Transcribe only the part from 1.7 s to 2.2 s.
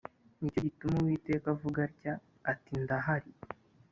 atya